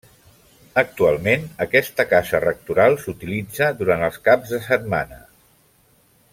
[0.81, 5.25] Actualment aquesta casa rectoral s'utilitza durant els caps de setmana.